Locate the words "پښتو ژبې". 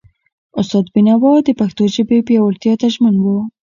1.59-2.17